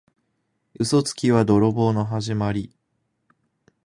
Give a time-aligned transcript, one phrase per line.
[0.79, 2.73] 嘘つきは泥棒のはじまり。